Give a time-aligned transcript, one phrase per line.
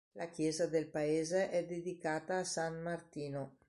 [0.13, 3.57] La chiesa del paese è dedicata a San Martino.